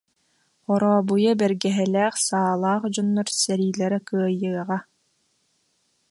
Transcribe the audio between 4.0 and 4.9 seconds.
кыайыаҕа